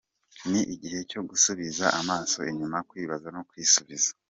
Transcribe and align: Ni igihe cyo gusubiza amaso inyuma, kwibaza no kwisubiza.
Ni 0.49 0.61
igihe 0.73 0.99
cyo 1.09 1.21
gusubiza 1.29 1.85
amaso 1.99 2.39
inyuma, 2.51 2.77
kwibaza 2.89 3.27
no 3.35 3.41
kwisubiza. 3.49 4.09